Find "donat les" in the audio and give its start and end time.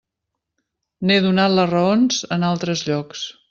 1.27-1.69